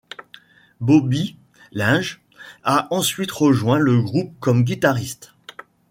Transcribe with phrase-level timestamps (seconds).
[0.79, 1.37] Bobby
[1.73, 2.23] Lynge
[2.63, 5.35] a ensuite rejoint le groupe comme guitariste.